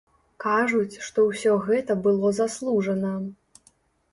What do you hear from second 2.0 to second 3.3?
было заслужана.